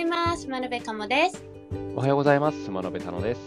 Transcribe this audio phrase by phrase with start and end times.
[0.00, 0.48] います。
[0.48, 1.44] 真鍋かもです。
[1.94, 2.64] おはようございます。
[2.64, 3.40] スマノベタノです。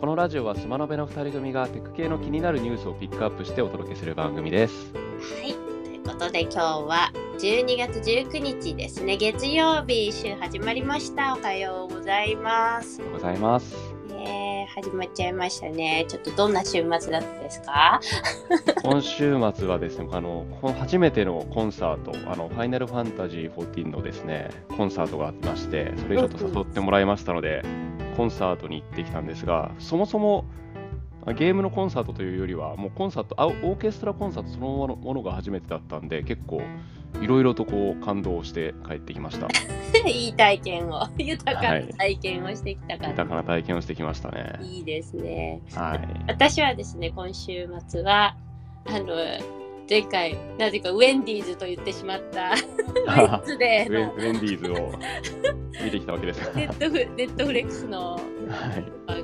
[0.00, 4.92] このラジオはスマノベの2人組がテク系の気になるニュースをピックアップしてお届けする番組です。
[4.94, 5.52] はい。
[5.84, 9.16] ということで今日は12月19日ですね。
[9.16, 11.34] 月曜日週始まりました。
[11.34, 13.04] おはようございますお。
[13.04, 13.91] はようございます。
[14.74, 16.06] 始まっちゃいましたね。
[16.08, 18.00] ちょっとどんな週末だったですか？
[18.82, 20.46] 今週末はですね、あの
[20.78, 27.62] 初めてのコンサート、あのファイナルファンタジー14のですね、コンサートがありまして、それちょっと誘ってもらいましたので、
[28.16, 30.46] コンサートに行ってきたんですが、そもそも
[31.26, 36.62] ゲームのコンサートというよりは、もうコンサート、あオーケストラコンサートそのものが初めてだったんで、結構
[37.20, 39.48] いろいろとこう感動して帰ってきました。
[40.08, 44.58] いい体験を、 豊かな体験をしてきたから、豊かな体験をしてきましたね。
[44.62, 45.60] いいですね。
[45.74, 46.00] はい。
[46.28, 48.36] 私はですね、今週末は、
[48.86, 49.14] あの、
[49.88, 54.92] 前回、なぜかウェンディーズと言ってしまった、 ウェンズデーのウェンディーズを
[55.84, 56.52] 見てきたわけですが。
[56.52, 59.21] ネットフネットフレックスのはい。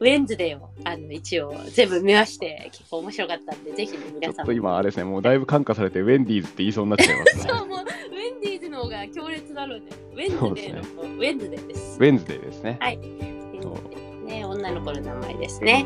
[0.00, 4.44] ウェンズデーをあの一応全部見まして結構面白かったんでぜひねちょ皆さん。
[4.44, 7.42] っと今、あれですね、もうだいぶ感化されて、ウェンディーズって言いそうになっちゃいますね。
[7.42, 11.98] そうもうウェンディーズの方が強烈なのでウェンズデーの方、ウェンズデーです。
[12.00, 12.78] ウェンズデーですね。
[12.80, 12.96] はい。
[12.96, 15.84] ね女の子の名前ですね。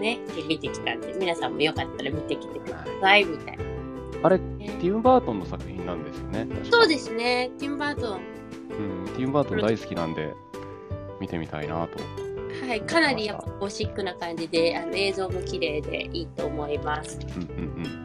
[0.00, 3.64] ねで見てきたんで皆さんもよかったら見てきてくださいみたいな、
[4.24, 6.48] あれ、ねティム・バートンの作品なんですよね。
[6.72, 7.52] そうですね。
[7.60, 8.20] ティム・バートン。
[8.70, 10.34] うん、ティム・バートン大好きなんで、
[11.20, 12.25] 見てみたいなと。
[12.66, 17.20] はいかなりやっぱゴシックな感じであの映像も綺麗でいいと思います。
[17.36, 17.44] うんう
[17.82, 18.02] ん。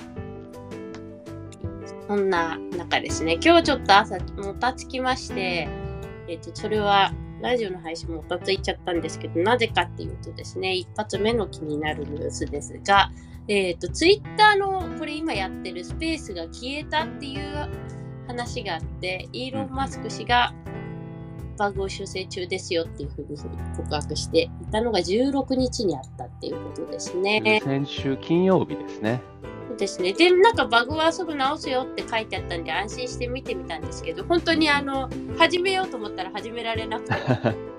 [2.08, 5.68] そんな中ですね、今日ちょっと朝もたつきまして、
[6.28, 13.12] えっ、と、それはラジオの配信もたついちゃったんですけど、なぜかっていうとですね、一発目の気になるニュースですが、
[13.48, 17.70] えっ、と、ツイッターのこれ今やってるスペースが消えたっていう
[18.28, 20.54] 話があって、イーロン・マスク氏が
[21.62, 23.38] バグを修正中ですよっていうふうに
[23.78, 27.22] 告白していたのが16日にあったっていうことですうん。
[27.22, 27.62] ね。
[27.64, 29.22] 先週金曜日ですね。
[29.78, 30.14] ですね。
[30.14, 37.14] で、なんかバグはすぐ直すよって書いてあったんで安心して見てみたんですけど、本当にあの、始めようと思ったら始められなくて、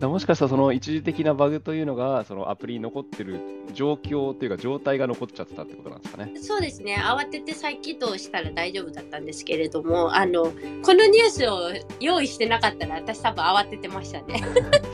[0.00, 3.40] もしかしたらその一時的なバグというのが、そのアプリに残ってる
[3.72, 6.32] 状況というか、状態が残っちゃってたってことなんですかね。
[6.40, 6.96] そうですね。
[6.96, 14.42] 慌てて再起動したら大丈夫だったんですけれども、あの、このニュースを用意してなかったら私多分慌ててましたね。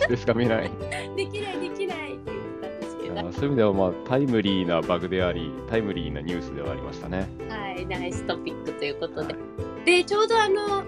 [0.08, 0.70] でしか見ない。
[1.16, 7.28] できない、できないって言ったんですけど、そういう意味では、まあ、タイムリーなバグであり、タイムリーなニュースではありましたね。
[7.48, 9.38] はい、ナイストピックということでは。
[9.84, 10.84] で、ちょうどあの、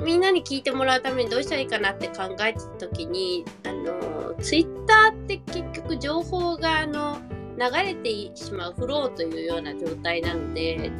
[0.00, 7.18] みんなに聞いてもらうためにどうしたらいいかなって考えてた時に、あの、ツイッターって結局情報があの、
[7.58, 10.92] 流れてしまうフローというような状態なので、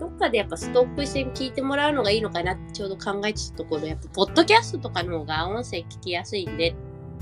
[0.00, 6.70] どっかでやっぱストップして聞いてもらうのがいいのかなってちょうど考えてたところ、やっぱポッドキャストとかの方が音声聞きやすいんで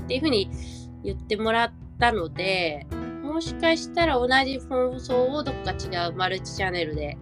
[0.03, 0.49] っていうふうに
[1.03, 2.87] 言ってもらったので、
[3.23, 7.17] もしかしたら同じ放送をどっか違うマルチチャンネルで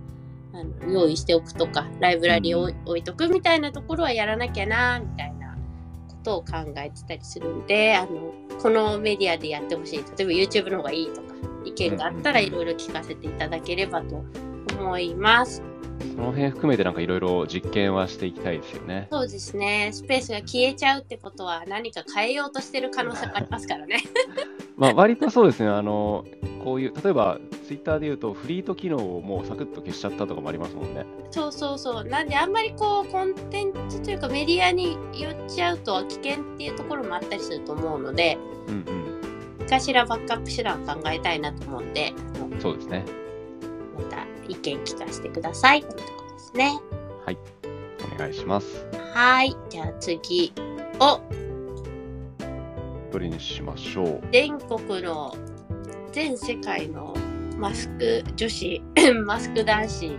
[0.53, 5.57] あの用意しておくとか、ライブラリを置いとくみたいなところはやらなきゃな、みたいな
[6.09, 9.97] ことを考えてたりするんで、あの、このメディアでやってほしい。
[9.97, 11.33] 例えば YouTube の方がいいとか、
[11.65, 14.23] 意見があったらいろいろ聞かせていただければと
[14.77, 15.63] 思います。
[16.15, 19.07] その辺含めてなんかいろいろ実験はしていきたいですよね。
[19.11, 19.89] そうですね。
[19.91, 23.99] スペースが消えちゃうってことは何か変えようとしてる可能性もありますからね。
[24.77, 26.25] まあ割とそうですね、あの、
[26.63, 27.39] こういう、例えば
[27.73, 31.05] ツイッターで言うとフリート機能をもうサクッと消しちゃったとかもありますもんね。
[31.31, 32.05] そうそうそう。
[32.05, 39.21] なんであんまりこうコンテンツというかメディアに寄っちゃうと危険っていうところもあったりすると思うので、うんうん。
[39.61, 42.13] 何かしらバックアップ手段を考えたいなと思うんで、
[42.59, 43.05] そうですね。
[43.97, 46.79] また意見聞かせてくださいというところですね。
[47.25, 47.37] はい。
[48.15, 48.85] お願いします。
[49.15, 49.55] はい。
[49.69, 50.53] じゃあ次
[50.99, 51.19] を
[53.11, 54.21] どれにしましょう。
[54.31, 55.35] 全国の
[56.11, 57.12] 全世界の
[57.57, 58.81] マスク女子、
[59.25, 60.17] マスク男子、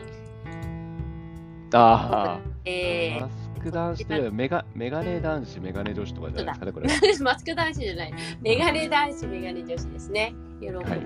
[1.72, 6.88] ああ、えーマスク男子というメガメガネ男子、メガネ女子とかじゃないですかね、これ。
[7.25, 8.14] マスク男子じゃない。
[8.40, 10.34] メガネ男子、メガネ女子ですね。
[10.60, 10.78] 喜ぶ。
[10.78, 11.00] はい。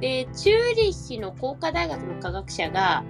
[0.00, 3.04] で、チューリッヒの工科大学の科学者が、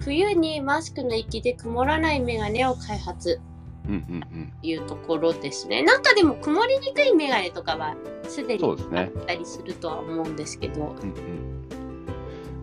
[0.00, 3.40] 冬にマスクの息で曇らないメガネを開発
[3.88, 4.52] うんうんうん。
[4.60, 5.82] というところですね。
[5.82, 7.96] なんかでも曇りにくいメガネとかは
[8.28, 11.61] すでにそうですねあったりするとは思うんですけど、うんうん。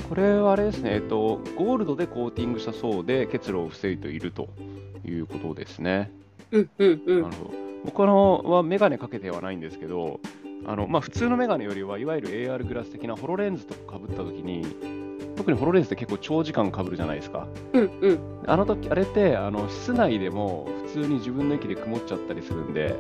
[0.10, 4.50] これはあれですね、えっと、ゴールドでコーティングした層で結露を防いでいると
[5.06, 6.12] いうことですね。
[6.52, 7.52] うんうんうんなるほど。
[7.86, 10.20] 僕はメガネかけてはないんですけど、
[10.66, 14.66] あのまあ、普通のメガネよりはいわゆる AR グラス的なホロレンズとかかぶったときに、
[15.38, 17.48] 特にホロレンズって結構長時間かぶるじゃないですか。
[17.74, 18.20] うんうん。
[18.48, 22.96] あの時あれってあの室内でも普通に自分の息で曇っちゃったりするんで、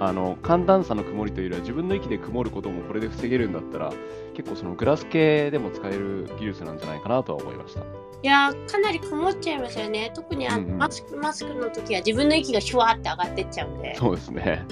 [0.00, 3.92] あの寒暖差の曇りというよりは自分の息で曇ることもこれで防げるんだったら、
[4.34, 7.80] 結構そのグラス系でも使える技術なんじゃないかなとは思いました。
[7.80, 7.84] い
[8.22, 10.10] やーかなり曇っちゃいますよね。
[10.14, 13.94] 特にあの、うんうんマスクマスクの時は自分の息がシュワーって上がってっちゃうんで。
[13.94, 14.64] そうですね。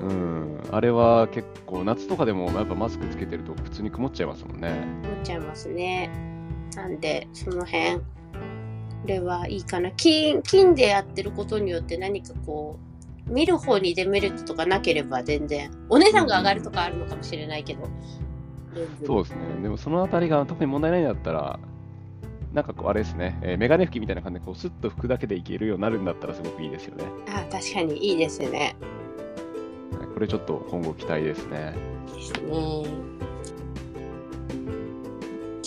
[0.00, 4.86] うん、あれは結構夏とかでもやっぱマスクつけてると普通に曇っちゃいますもんね。
[5.02, 6.10] 曇っちゃいますね。
[6.74, 8.02] なんでその辺こ
[9.04, 9.90] れはいいかな。
[9.92, 12.87] 金金でやってることによって何かこう
[13.28, 17.88] 見る方にデメリットとかなければ全然お値段が上がるとかあるのかもしれないけど。
[19.06, 19.62] そうですね。
[19.62, 21.58] でもそのあたりが特に問題ないんだったら、
[22.52, 27.04] なんかこうあれですね、えーメガネ拭きみたいな感じでこうスッと拭くだけでいけるようになるんだったらすごくいいですよね。
[27.28, 28.76] あ確かにいいですね。
[29.98, 31.74] はいこれちょっと今後期待ですね。
[32.12, 33.27] ですね。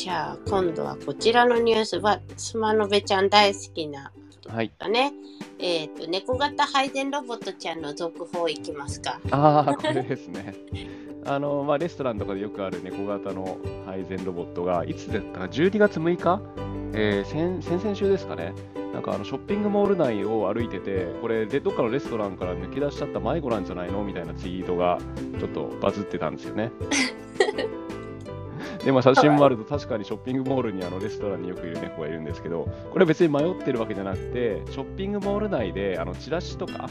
[0.03, 4.12] じゃあ今度はこちらのニュースはスマノベちゃん大好きな
[4.48, 4.71] はい。
[4.80, 5.13] だね。
[5.59, 9.21] えっ、と猫型配膳ロボットちゃんの続報いきますか。
[9.30, 10.56] ああ、これですね。
[11.24, 16.42] あの、まあ、レストランとかでよくある猫型の配膳ロボットが、いつだったか、12月6日、
[16.95, 18.53] えー先先々週ですかね。
[18.94, 24.03] なんかあのショッピングモール内を歩いてて、これでどっかのレストランから抜け出しちゃった迷子なんじゃないの？
[24.03, 24.98] みたいなツイートが
[25.39, 26.71] ちょっとバズってたんですよね。
[28.86, 36.89] で、まあ、写真もあると確かにショッピングモールにあのレストランによくいる猫がいるんですけど、これは別に迷ってるわけじゃなくて、ショッピングモール内であのチラシとか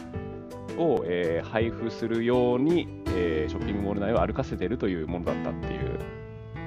[0.79, 5.99] を、えー配布するように、えーショッピングモール内を歩かせてるというものだったっていう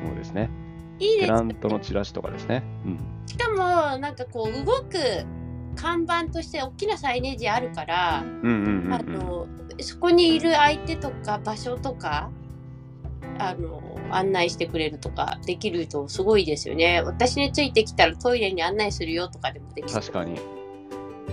[0.03, 0.49] ものですね。
[0.99, 2.63] いいですテナントのチラシとかですね。
[2.85, 2.99] うん。
[3.25, 3.57] しかも
[3.97, 4.97] なんかこう動く
[5.75, 8.89] 看板として大きなサイネージあるから、あうん。
[8.89, 9.47] の
[9.79, 12.29] そこにいる相手とか場所とか
[13.49, 13.81] あの
[14.11, 17.01] 案内してくれるとかできるとすごいですよね。
[17.05, 20.39] 私についてきたらトイレに案内するよとかでもでき確かに。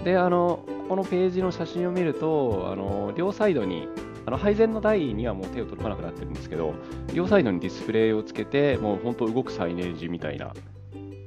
[0.05, 3.87] で、あの、このページの写真を見ると、あの、両サイドに、
[4.27, 6.75] あの配膳の台にはもう手を届かなくなってるんですけど、
[7.15, 10.53] 両サイドにディスプレイをつけて、もう本当動くサイネージみたいな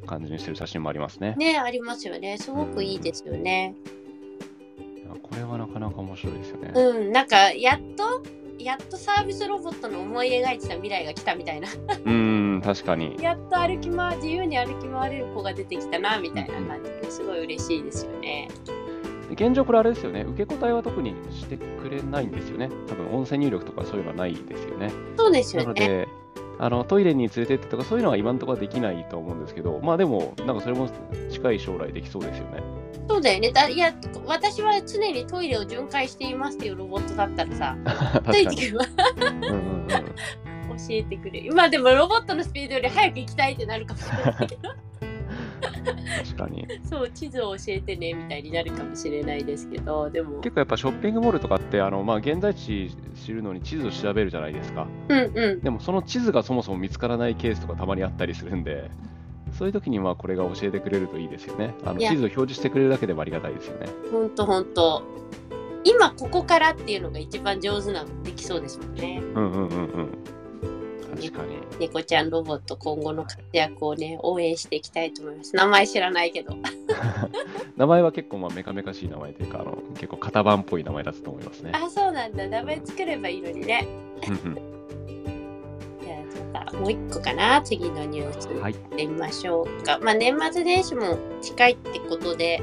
[0.05, 1.35] 感じにしてる写真もありますね。
[1.37, 2.37] ねありますよね。
[2.37, 3.75] すごくいいですよね。
[5.21, 6.71] これはなかなか面白いですよね。
[6.75, 8.23] うん、なんかやっと
[8.59, 11.67] やっとサービスロボットの思い描いてた未来が来たみたいな。
[11.69, 13.17] うーん、確かに。
[13.19, 18.47] やっと歩き回自由に歩き回れる子が出てきたなみたいな感じですごい嬉しいですよね。
[19.35, 22.69] で現状これあれですよね、受け答えは特にしてくれないんですよね。
[22.87, 24.91] 多分音声入力とかそういうのはないですよね。
[25.17, 25.87] そうですなよね。
[25.87, 26.07] ので、
[26.59, 30.87] あのトイレに連れてってとかそういうのは今のところはできないと思うんですけど、まあでも、なんかそれも
[31.31, 32.61] 近い将来できそうですよね。
[33.07, 33.51] そうだよね。
[33.51, 33.93] だいや
[34.25, 37.77] 私は常にトイレを巡回していますっていうロボットだったらさ、
[38.31, 38.37] つ。
[38.37, 39.87] いてくんうんうん
[40.75, 41.47] 教えてくれる。
[41.47, 44.69] 今でもロボットのスピードより早く行きたいってなるかもしれないけど、
[46.23, 46.67] 確かに。
[46.83, 54.87] そう地図を教えてねみたいになるかもしれないですけど、でも、結構やっぱショッピングモールとかって、あのまあ、現在地知るのに地図を調べるじゃないですか。
[55.09, 55.61] うんうん。
[55.61, 58.89] でもその地図がそもそも見つからないケースとかたまにあったりするんで、
[59.57, 61.73] そういう時にはこれが教えてくれるといいですよね。
[61.85, 63.87] あの地図を表示してくれるだけでもありがたいですよね。
[64.11, 65.03] ほんとほんと。
[65.83, 69.21] 今ここからっていうのが一番上手なできそうですもんね。
[69.35, 70.23] うんうんうんうん。
[71.15, 71.57] 確かに。
[71.79, 75.55] 猫ちゃんロボット今後の活躍をね応援していきたいと思います。
[75.55, 76.55] 名前知らないけど。
[77.77, 81.71] 名前は結構まあメカメカしい名前というか、あの結構型番っぽい名前だったと思いますね。
[81.73, 82.47] あそうなんだ。
[82.47, 83.87] 名前作ればいいのにね。
[84.27, 84.62] うんうん
[86.79, 88.73] もう一個かな次のニュースはい。
[88.73, 89.99] 行ってみましょうか。
[90.01, 92.61] まあ年末年始も近いってことで、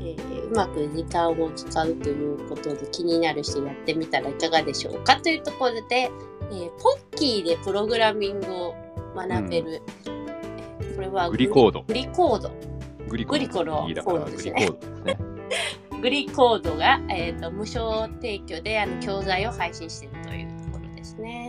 [0.00, 8.74] えーうまく時間を使うということで気になる人やってみたらいかがでしょうかというところで、えーポッキーでプログラミングを
[9.16, 11.82] 学べる、えーこれはグリコード。
[11.82, 12.50] グリコード
[13.08, 14.46] グリコードですねグリコードです
[15.04, 15.18] ね。
[16.00, 21.43] グリコードが、えー、と無償提供であの教材を配信しているというところですね。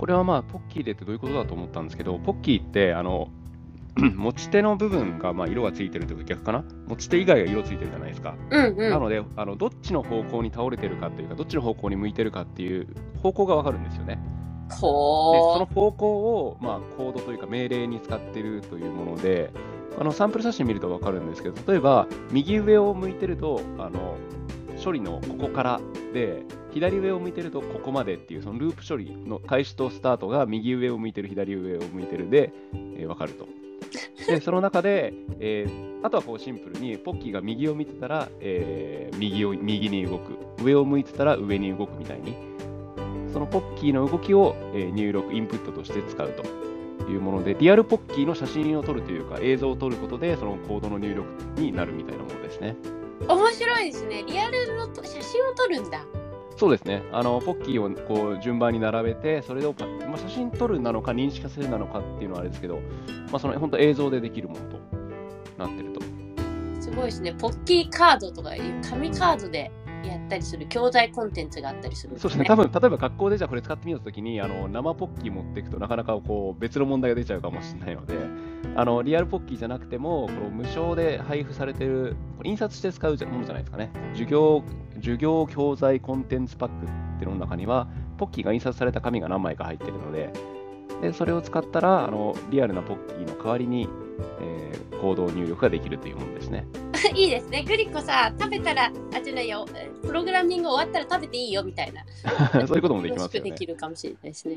[0.00, 3.28] これはまあ、ポッキーでってどういうことだと思ったんですけど、ポッキーって、あの、
[4.16, 6.64] 持ち手の部分がまあ色がついてるというか逆かな？
[6.86, 8.34] 持ち手以外が色ついてるじゃないですか。
[8.48, 8.90] うんうん。
[8.90, 12.86] なのであの、どっちの方向に倒れてるかというか、どっちの方向に向いてるかっていう
[13.22, 14.18] 方向がわかるんですよね。
[14.70, 16.06] でそほの方向
[16.46, 19.50] を、まあ、コードというか命令に使ってるというもので、
[20.00, 24.16] あのサンプル写真見ると分かるんですけど、例えば右上を向いてると、あの
[24.82, 25.80] 処理のここから
[26.14, 32.52] で、左上を向いてるとここまでっていう、そのループ処理の開始とスタートが右上を向いてる、左上を向いてるで、
[32.96, 33.48] えー分かると。
[34.28, 42.34] で、その中で、えーあとはこうシンプルに、ポッキーが右を見てたら、えー右を右に動く、上を向いてたら上に動くみたいに、
[43.32, 46.42] そのポッキーの動きを、えー入力、インプットとして使うと
[47.10, 51.26] いうもので、リアルポッキーの写真を撮るというか、映像を撮ることで、そのコードの入力
[51.60, 52.76] になるみたいなものですね。
[53.28, 54.24] 面白いですね。
[54.26, 56.04] リアルのと写真を撮るんだ。
[56.60, 57.02] そうですね。
[57.10, 59.74] あのポッキーをこう順番に並べて、それを、
[60.06, 62.80] まあ、写真撮るなのか認識するなのかっていうのはあれですけど、
[63.30, 64.78] まあ、その本当映像でできるものと
[65.56, 66.02] なってると。
[66.82, 67.32] すごいですね。
[67.32, 69.70] ポッキーカードとかいう紙カードで
[70.04, 72.44] やったりする教材コンテンツがあったりするんそうですね。
[72.44, 78.16] 多分例えば学校でじゃあこれ使ってみようときにあの生ポッキー持っていくとなかなかこう別の問題が出ちゃうかもしれないので、
[78.76, 83.90] あのリアルポッキーじゃなくてもこの無償で配布されてる印刷して使うものじゃないですかね。
[84.12, 84.62] 授業
[85.00, 86.88] 授業教材コンテンツパックっ
[87.18, 87.88] ていうのの中には
[88.18, 90.32] ポッキーが印刷された紙が何枚か入ってるので、
[91.00, 93.88] でそれを使ったらあのリアルなポッキーの代わりに、
[94.40, 96.66] えー、行動入力ができるというものですね。
[97.14, 97.64] いいですね。
[97.66, 99.66] グリコさ、食べたら、あ、じゃないよ、
[100.02, 102.04] プログラミング終わったら食べていいよみたいな。
[102.66, 103.50] そういうこともできますよね。
[103.50, 104.56] できるかもしれないですね。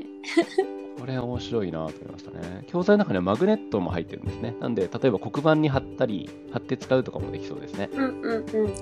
[1.00, 2.64] これ面白いなと思いましたね。
[2.66, 4.54] 教材の中にはマグネットも入ってるんですね。
[4.60, 7.88] なんで、例えば黒板に貼ったり、貼って使うとかもできそうですね。
[7.92, 8.74] うんうんうん。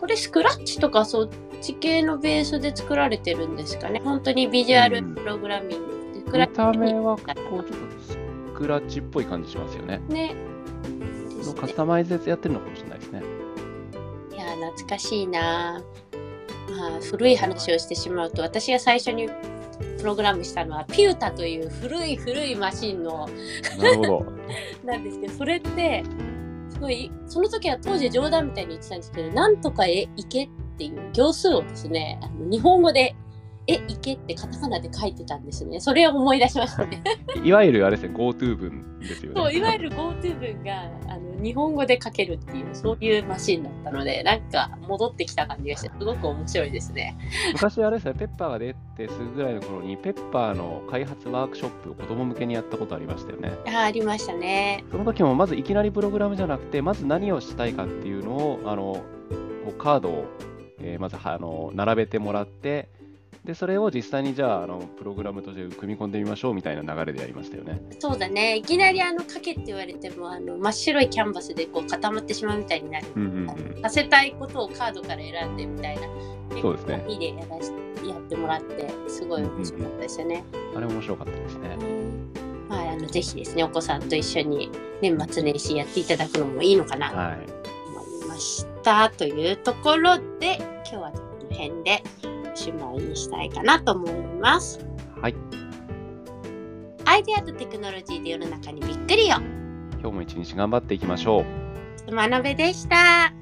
[0.00, 1.28] これスクラッチとかそっ
[1.60, 4.00] ち系のベースで作られてるんですかね？
[4.02, 5.92] 本当にビジュアルプログラミング。
[5.92, 7.74] うん、見た目はこうちょっと
[8.08, 8.18] ス
[8.54, 10.00] クラッチっぽい感じしますよね。
[10.08, 10.34] ね。
[11.44, 13.22] のカスタマイズやってるのかもしれないですね。
[14.32, 15.82] いや懐かしいな
[16.70, 19.28] まあ、古い話をしてしまうと私が最初に
[19.98, 23.28] プログラムしたのはピュータという古い古いマシンの
[24.84, 26.04] なんですけどそれって
[27.26, 33.14] その時は当時冗談みたいに言ってたんですけどなんとかへ行けっていう行数をですねあの日本語で
[33.70, 35.78] え、行けってカタカナで書いてたんですね。
[35.80, 37.02] それを思い出しましたね。
[37.44, 39.40] いわゆるあれですね、GoTo 文ですよね。
[39.40, 47.16] そう、いわゆる GoTo 文があの日本語で書けるっていう、そういうマシンだったので、なんか戻ってきた感じがして、すごく面白いですね。
[47.52, 53.52] 昔あれですね、ペッパーが出てすぐぐらいの頃に、ペッパーの開発ワークショップを子供向けにやったことありましたよね。
[53.66, 54.84] あありましたね。
[54.90, 59.02] その時もまずいきなりプログラムじゃなくて、まず何をしたいかっていうのを、あの
[59.78, 60.24] カードを、
[60.80, 62.88] えー、まずあの並べてもらって、
[63.44, 67.80] で、それを実際にじゃあ、あのプログラムとして組み込んでみましょうみたいな流れでやりましたよね。
[67.98, 68.56] そうだね。
[68.56, 73.06] いきなりあの書けって言われても、あの真っ白いキャンバスでこう固まってしまうみたいになる。
[73.16, 76.02] うんうんうん、させたいことをカードから選んでみたいな。
[76.60, 77.04] そうですね。
[77.08, 77.72] いでやらし
[78.06, 80.44] やってもらって、すごい面白かったですよね。
[80.52, 81.76] うんうん、あれ面白かったですね。
[82.68, 84.70] まあ、あのぜひですね、お子さんと一緒に
[85.00, 88.94] 年末年始やっていただくのもいいのかなと思いました。
[88.94, 91.18] はい、というところで、今日はこ
[91.50, 92.02] の辺で。
[92.52, 94.84] おしまいにしたいかなと思います。
[95.20, 95.34] はい。
[97.04, 99.36] アイデアとテクノロジーで世の中にびっくりよ。
[100.00, 101.44] 今日も一日頑張っていきましょ
[102.08, 102.14] う。
[102.14, 103.39] 学べでした。